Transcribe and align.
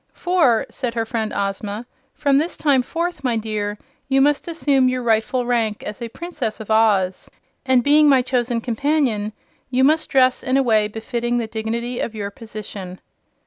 "For," 0.13 0.65
said 0.71 0.95
her 0.95 1.05
friend 1.05 1.31
Ozma, 1.31 1.85
"from 2.15 2.39
this 2.39 2.57
time 2.57 2.81
forth, 2.81 3.23
my 3.23 3.37
dear, 3.37 3.77
you 4.09 4.19
must 4.19 4.47
assume 4.47 4.89
your 4.89 5.03
rightful 5.03 5.45
rank 5.45 5.83
as 5.83 6.01
a 6.01 6.09
Princess 6.09 6.59
of 6.59 6.71
Oz, 6.71 7.29
and 7.67 7.83
being 7.83 8.09
my 8.09 8.23
chosen 8.23 8.61
companion 8.61 9.31
you 9.69 9.83
must 9.83 10.09
dress 10.09 10.41
in 10.41 10.57
a 10.57 10.63
way 10.63 10.87
befitting 10.87 11.37
the 11.37 11.45
dignity 11.45 11.99
of 11.99 12.15
your 12.15 12.31
position." 12.31 12.99